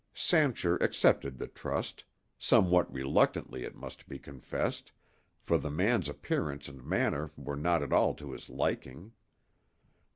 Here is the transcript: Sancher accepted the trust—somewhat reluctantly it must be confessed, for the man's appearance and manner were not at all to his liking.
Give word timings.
Sancher 0.15 0.77
accepted 0.77 1.37
the 1.37 1.45
trust—somewhat 1.47 2.91
reluctantly 2.91 3.63
it 3.63 3.75
must 3.75 4.09
be 4.09 4.17
confessed, 4.17 4.91
for 5.39 5.59
the 5.59 5.69
man's 5.69 6.09
appearance 6.09 6.67
and 6.67 6.83
manner 6.83 7.29
were 7.37 7.55
not 7.55 7.83
at 7.83 7.93
all 7.93 8.15
to 8.15 8.31
his 8.31 8.49
liking. 8.49 9.11